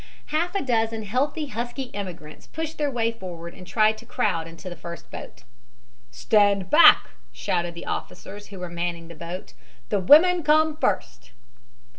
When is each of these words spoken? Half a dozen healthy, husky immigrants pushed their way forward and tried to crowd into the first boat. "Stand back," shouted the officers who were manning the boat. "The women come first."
Half 0.33 0.55
a 0.55 0.63
dozen 0.63 1.03
healthy, 1.03 1.49
husky 1.49 1.91
immigrants 1.93 2.47
pushed 2.47 2.79
their 2.79 2.89
way 2.89 3.11
forward 3.11 3.53
and 3.53 3.67
tried 3.67 3.99
to 3.99 4.05
crowd 4.07 4.47
into 4.47 4.67
the 4.67 4.75
first 4.75 5.11
boat. 5.11 5.43
"Stand 6.09 6.71
back," 6.71 7.11
shouted 7.31 7.75
the 7.75 7.85
officers 7.85 8.47
who 8.47 8.57
were 8.57 8.67
manning 8.71 9.09
the 9.09 9.13
boat. 9.13 9.53
"The 9.89 9.99
women 9.99 10.41
come 10.41 10.75
first." 10.77 11.33